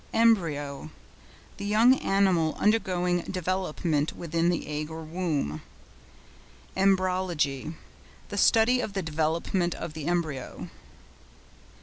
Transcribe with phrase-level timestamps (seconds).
[0.15, 5.61] EMBRYO.—The young animal undergoing development within the egg or womb.
[6.75, 7.73] EMBRYOLOGY.—The
[8.37, 10.69] study of the development of the embryo.